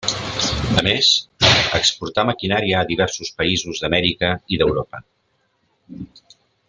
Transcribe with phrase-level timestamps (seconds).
[0.79, 1.09] A més,
[1.79, 5.03] exportà maquinària a diversos països d'Amèrica i d'Europa.